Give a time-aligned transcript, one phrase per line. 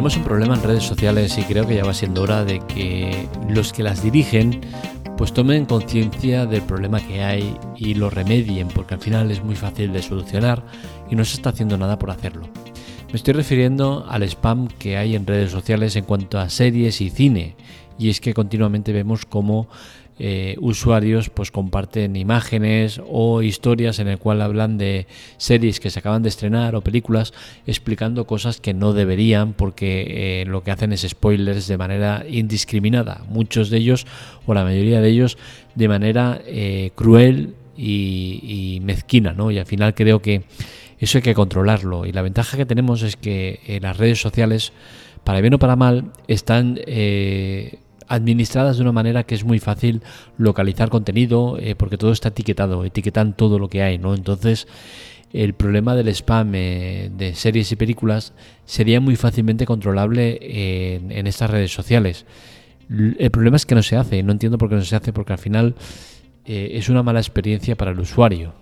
[0.00, 3.28] Tenemos un problema en redes sociales y creo que ya va siendo hora de que
[3.50, 4.62] los que las dirigen
[5.18, 9.56] pues tomen conciencia del problema que hay y lo remedien, porque al final es muy
[9.56, 10.64] fácil de solucionar
[11.10, 12.48] y no se está haciendo nada por hacerlo.
[13.08, 17.10] Me estoy refiriendo al spam que hay en redes sociales en cuanto a series y
[17.10, 17.54] cine,
[17.98, 19.68] y es que continuamente vemos cómo
[20.22, 25.06] eh, usuarios pues comparten imágenes o historias en el cual hablan de
[25.38, 27.32] series que se acaban de estrenar o películas
[27.66, 33.24] explicando cosas que no deberían porque eh, lo que hacen es spoilers de manera indiscriminada
[33.30, 34.06] muchos de ellos
[34.44, 35.38] o la mayoría de ellos
[35.74, 39.50] de manera eh, cruel y, mezquina ¿no?
[39.50, 40.42] y al final creo que
[40.98, 44.74] eso hay que controlarlo y la ventaja que tenemos es que las redes sociales
[45.24, 46.78] para bien o para mal están
[48.10, 50.02] administradas de una manera que es muy fácil
[50.36, 54.14] localizar contenido, eh, porque todo está etiquetado, etiquetan todo lo que hay, ¿no?
[54.14, 54.66] Entonces,
[55.32, 61.50] el problema del spam eh, de series y películas sería muy fácilmente controlable en, estas
[61.50, 62.26] redes sociales.
[62.88, 65.32] El problema es que no se hace, no entiendo por qué no se hace, porque
[65.32, 65.76] al final
[66.44, 68.54] eh, es una mala experiencia para el usuario.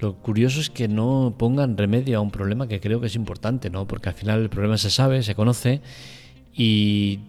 [0.00, 3.70] Lo curioso es que no pongan remedio a un problema que creo que es importante,
[3.70, 3.86] ¿no?
[3.86, 5.80] Porque al final el problema se sabe, se conoce
[6.56, 7.20] y,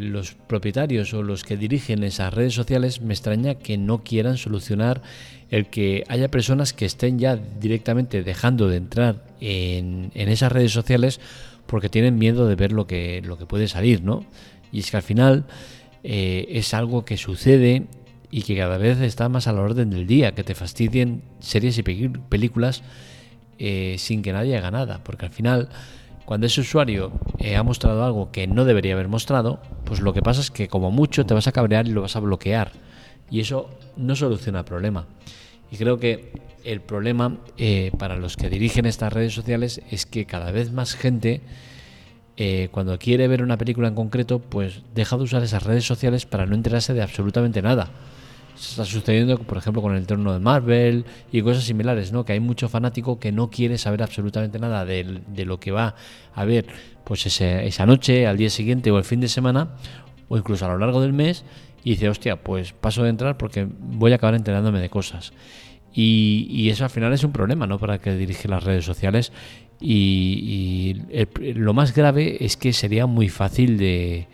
[0.00, 5.02] los propietarios o los que dirigen esas redes sociales me extraña que no quieran solucionar
[5.50, 11.20] el que haya personas que estén ya directamente dejando de entrar en, esas redes sociales
[11.66, 14.24] porque tienen miedo de ver lo que, lo que puede salir, ¿no?
[14.72, 15.44] Y es que al final
[16.02, 17.86] eh, es algo que sucede
[18.30, 21.78] y que cada vez está más a la orden del día, que te fastidien series
[21.78, 22.82] y películas
[23.58, 25.68] eh, sin que nadie haga nada, porque al final
[26.24, 30.22] cuando ese usuario eh, ha mostrado algo que no debería haber mostrado, pues lo que
[30.22, 32.72] pasa es que como mucho te vas a cabrear y lo vas a bloquear.
[33.30, 35.06] Y eso no soluciona el problema.
[35.70, 36.32] Y creo que
[36.64, 40.94] el problema eh, para los que dirigen estas redes sociales es que cada vez más
[40.94, 41.42] gente,
[42.36, 46.26] eh, cuando quiere ver una película en concreto, pues deja de usar esas redes sociales
[46.26, 47.90] para no enterarse de absolutamente nada
[48.54, 52.24] está sucediendo, por ejemplo, con el torno de Marvel y cosas similares, ¿no?
[52.24, 55.04] Que hay mucho fanático que no quiere saber absolutamente nada de,
[55.44, 55.94] lo que va
[56.34, 56.66] a ver,
[57.04, 59.70] pues esa noche, al día siguiente o el fin de semana,
[60.28, 61.44] o incluso a lo largo del mes,
[61.82, 65.32] y dice, hostia, pues paso de entrar porque voy a acabar enterándome de cosas.
[65.96, 67.78] Y, eso al final es un problema, ¿no?
[67.78, 69.32] Para que dirige las redes sociales.
[69.80, 70.96] Y,
[71.54, 74.26] lo más grave es que sería muy fácil de,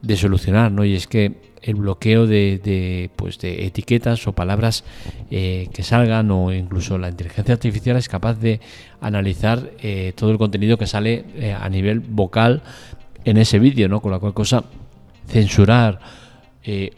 [0.00, 0.84] de solucionar, ¿no?
[0.84, 4.84] Y es que el bloqueo de, pues de etiquetas o palabras
[5.30, 8.60] eh, que salgan o incluso la inteligencia artificial es capaz de
[9.00, 12.62] analizar eh, todo el contenido que sale eh, a nivel vocal
[13.24, 14.00] en ese vídeo, ¿no?
[14.00, 14.64] Con la cual cosa
[15.28, 16.00] censurar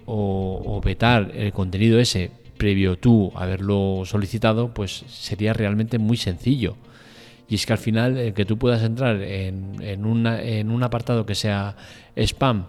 [0.06, 6.76] o, o, vetar el contenido ese previo tú haberlo solicitado, pues sería realmente muy sencillo.
[7.48, 11.26] Y es que al final que tú puedas entrar en, en, una, en un apartado
[11.26, 11.76] que sea
[12.16, 12.66] spam,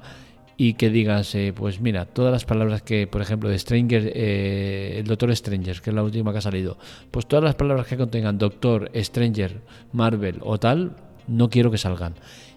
[0.57, 4.97] y que digas, eh, pues mira, todas las palabras que, por ejemplo, de Stranger, eh,
[4.99, 6.77] el Doctor Stranger, que es la última que ha salido,
[7.11, 9.61] pues todas las palabras que contengan Doctor, Stranger,
[9.91, 10.95] Marvel o tal,
[11.27, 12.13] no quiero que salgan.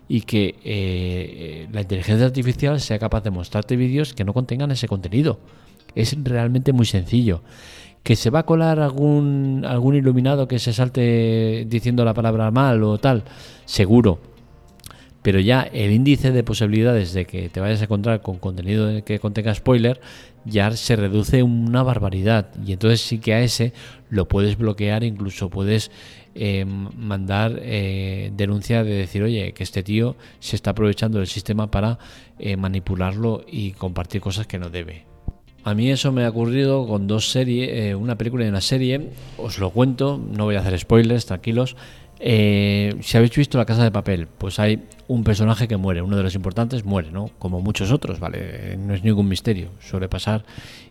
[0.08, 4.88] Y que eh, la inteligencia artificial sea capaz de mostrarte vídeos que no contengan ese
[4.88, 5.38] contenido.
[5.94, 7.42] Es realmente muy sencillo.
[8.02, 12.82] ¿Que se va a colar algún, algún iluminado que se salte diciendo la palabra mal
[12.84, 13.24] o tal?
[13.66, 14.37] Seguro
[15.28, 19.18] pero ya el índice de posibilidades de que te vayas a encontrar con contenido que
[19.18, 20.00] contenga spoiler
[20.46, 22.48] ya se reduce una barbaridad.
[22.64, 23.74] Y entonces sí que a ese
[24.08, 25.90] lo puedes bloquear incluso puedes
[26.34, 31.70] eh, mandar eh, denuncia de decir oye que este tío se está aprovechando del sistema
[31.70, 31.98] para
[32.38, 35.04] eh, manipularlo y compartir cosas que no debe
[35.64, 39.10] a mí eso me ha ocurrido con dos series, una película y una serie.
[39.36, 41.76] Os lo cuento, no voy a hacer spoilers, tranquilos.
[42.20, 46.16] Eh, si habéis visto La Casa de Papel, pues hay un personaje que muere, uno
[46.16, 47.30] de los importantes muere, ¿no?
[47.38, 48.76] Como muchos otros, ¿vale?
[48.76, 50.44] No es ningún misterio, suele pasar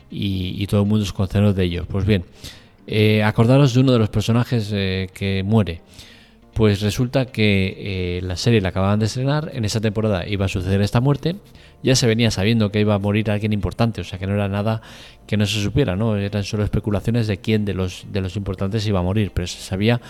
[0.09, 1.85] y, todo el mundo es conocedor de ellos.
[1.87, 2.23] Pues bien,
[2.87, 5.81] eh, acordaros de uno de los personajes eh, que muere.
[6.57, 10.81] Pues resulta que la serie la acababan de estrenar, en esa temporada iba a suceder
[10.81, 11.35] esta muerte,
[11.83, 14.47] ya se venía sabiendo que iba a morir alguien importante, o sea que no era
[14.47, 14.81] nada
[15.27, 16.17] que no se supiera, ¿no?
[16.17, 19.59] Eran solo especulaciones de quién de los, de los importantes iba a morir, pero se
[19.59, 20.01] sabía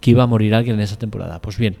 [0.00, 1.40] que iba a morir alguien en esa temporada.
[1.40, 1.76] Pues bien,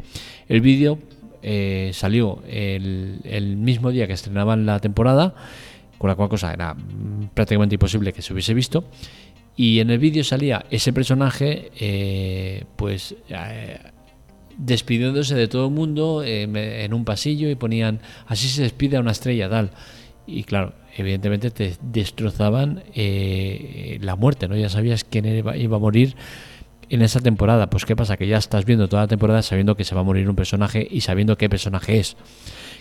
[0.48, 1.00] el vídeo
[1.42, 5.34] eh, salió el, mismo día que estrenaban la temporada,
[5.98, 6.76] con la cual cosa era
[7.34, 8.84] prácticamente imposible que se hubiese visto.
[9.56, 13.78] Y en el vídeo salía ese personaje, eh, pues eh,
[14.56, 19.12] despidiéndose de todo el mundo en un pasillo y ponían así se despide a una
[19.12, 19.70] estrella tal.
[20.26, 24.56] Y claro, evidentemente te destrozaban la muerte, ¿no?
[24.56, 26.14] Ya sabías quién iba, iba a morir
[26.88, 27.70] en esa temporada.
[27.70, 30.04] Pues qué pasa, que ya estás viendo toda la temporada sabiendo que se va a
[30.04, 32.16] morir un personaje y sabiendo qué personaje es.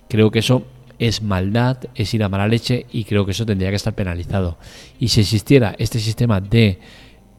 [0.08, 0.66] Creo que eso
[1.00, 4.60] es maldad, es ir a mala leche y creo que eso tendría que estar penalizado.
[5.00, 6.80] Y si existiera este sistema de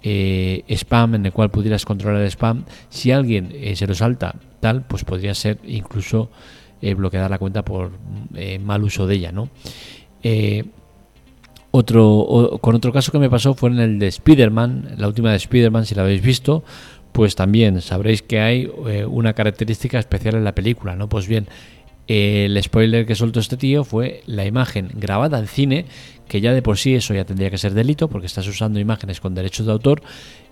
[0.03, 4.35] eh, spam en el cual pudieras controlar el spam, si alguien eh, se lo salta
[4.61, 6.31] tal, pues podría ser incluso
[6.81, 7.93] eh, bloquear la cuenta por
[8.61, 9.49] mal uso de ella, ¿no?
[11.73, 15.37] otro, con otro caso que me pasó fue en el de Spider-Man, la última de
[15.37, 16.63] Spider-Man, si la habéis visto,
[17.13, 18.71] pues también sabréis que hay
[19.09, 21.09] una característica especial en la película, ¿no?
[21.09, 21.49] Pues bien,
[22.13, 25.87] el spoiler que soltó este tío fue la imagen grabada en cine,
[26.29, 29.21] que ya de por sí eso ya tendría que ser delito, porque estás usando imágenes
[29.21, 30.03] con derechos de autor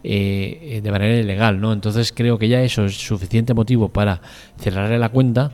[0.02, 1.72] eh, de manera ilegal, ¿no?
[1.72, 4.20] Entonces creo que ya eso es suficiente motivo para
[4.58, 5.52] cerrarle la cuenta,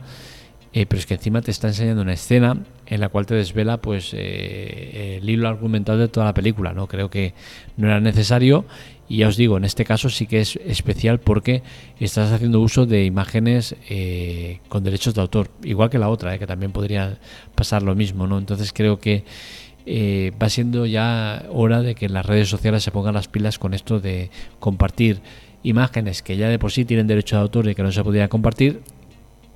[0.73, 3.77] eh, pero es que encima te está enseñando una escena en la cual te desvela
[3.77, 6.87] pues eh, el hilo argumental de toda la película, ¿no?
[6.87, 7.33] Creo que
[7.77, 8.65] no era necesario
[9.09, 11.63] y ya os digo, en este caso sí que es especial porque
[11.99, 16.39] estás haciendo uso de imágenes eh, con derechos de autor, igual que la otra, eh,
[16.39, 17.17] que también podría
[17.55, 18.37] pasar lo mismo, ¿no?
[18.37, 19.23] Entonces creo que
[19.85, 23.73] eh, va siendo ya hora de que las redes sociales se pongan las pilas con
[23.73, 24.29] esto de
[24.59, 25.21] compartir
[25.63, 28.27] imágenes que ya de por sí tienen derecho de autor y que no se podría
[28.27, 28.81] compartir,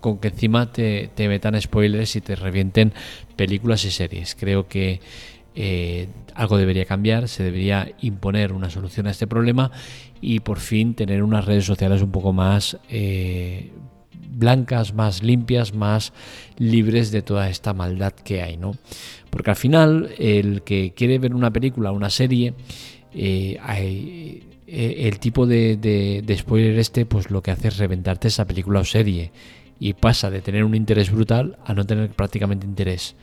[0.01, 2.91] con que encima te, metan spoilers y te revienten
[3.37, 4.35] películas y series.
[4.35, 4.99] Creo que
[5.55, 9.71] eh, algo debería cambiar, se debería imponer una solución a este problema
[10.19, 13.71] y por fin tener unas redes sociales un poco más eh,
[14.31, 16.13] blancas, más limpias, más
[16.57, 18.73] libres de toda esta maldad que hay, ¿no?
[19.29, 22.53] Porque al final el que quiere ver una película, una serie,
[23.13, 23.59] eh,
[24.67, 28.85] el tipo de, de, spoiler este, pues lo que hace es reventarte esa película o
[28.85, 29.31] serie
[29.81, 33.15] y pasa de tener un interés brutal a no tener prácticamente interés.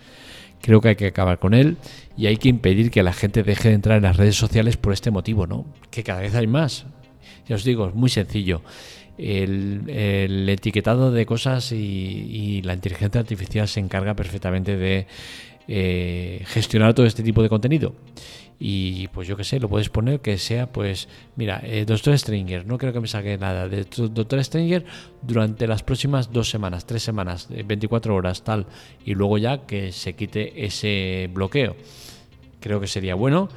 [0.60, 1.76] Creo que hay que acabar con él
[2.16, 4.92] y hay que impedir que la gente deje de entrar en las redes sociales por
[4.92, 5.64] este motivo, ¿no?
[5.92, 6.84] Que cada vez hay más.
[7.46, 8.62] Ya os digo, es muy sencillo.
[9.16, 15.06] El, etiquetado de cosas y, la inteligencia artificial se encarga perfectamente de
[15.70, 17.94] eh, gestionar todo este tipo de contenido
[18.58, 22.66] y pues yo que sé, lo puedes poner que sea pues, mira, eh, Doctor Stranger,
[22.66, 24.86] no creo que me saque nada de Doctor Stranger
[25.20, 28.64] durante las próximas dos semanas, tres semanas, 24 eh, horas, tal,
[29.04, 31.76] y luego ya que se quite ese bloqueo.
[32.60, 33.50] Creo que sería bueno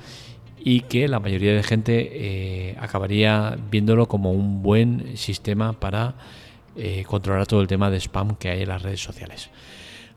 [0.60, 6.16] y que la mayoría de gente acabaría viéndolo como un buen sistema para
[7.07, 9.50] controlar todo el tema de spam que hay en las redes sociales.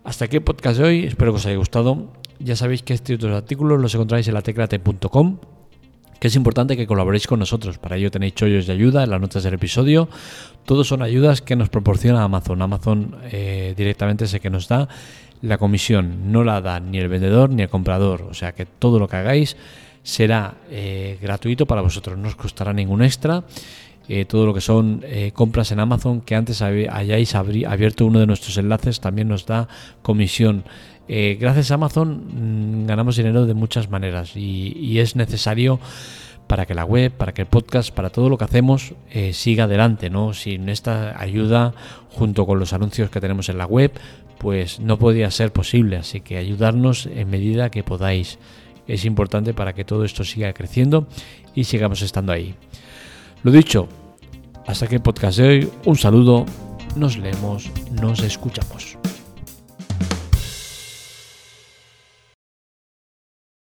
[0.05, 2.13] Hasta aquí el podcast de hoy, espero que os haya gustado.
[2.39, 5.39] Ya sabéis que este y otros artículos los encontráis en la teclate.com
[6.21, 7.79] que es importante que colaboréis con nosotros.
[7.79, 10.09] Para ello tenéis chollos de ayuda en las notas del episodio.
[10.67, 12.61] Todos son ayudas que nos proporciona Amazon.
[12.61, 14.89] Amazon eh, directamente es el que nos da
[15.41, 16.33] la comisión.
[16.33, 18.23] No la da ni el vendedor ni el comprador.
[18.23, 19.57] O sea que todo lo que hagáis
[20.05, 22.17] será eh, gratuito para vosotros.
[22.17, 23.43] No os costará ningún extra.
[24.07, 25.03] Eh, todo lo que son
[25.33, 29.67] compras en Amazon que antes hayáis abierto uno de nuestros enlaces también nos da
[30.03, 30.65] comisión
[31.07, 35.81] eh, gracias a Amazon mm, ganamos dinero de muchas maneras y, es necesario
[36.47, 39.65] para que la web, para que el podcast, para todo lo que hacemos eh, siga
[39.65, 40.11] adelante.
[40.35, 41.75] Sin esta ayuda,
[42.11, 43.93] junto con los anuncios que tenemos en la web,
[44.39, 45.97] pues no podría ser posible.
[45.97, 48.39] Así que ayudarnos en medida que podáis.
[48.87, 51.07] Es importante para que todo esto siga creciendo
[51.55, 52.55] y sigamos estando ahí.
[53.43, 53.89] Lo dicho,
[54.67, 56.47] hasta que el podcast de hoy, un saludo,
[56.97, 58.97] nos leemos, nos escuchamos.